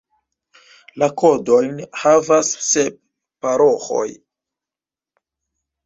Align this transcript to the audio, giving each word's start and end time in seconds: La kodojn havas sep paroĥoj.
La 1.01 1.09
kodojn 1.23 1.77
havas 2.05 2.51
sep 2.71 2.99
paroĥoj. 3.45 4.07